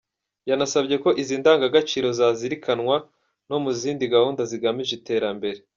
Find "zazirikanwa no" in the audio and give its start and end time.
2.19-3.57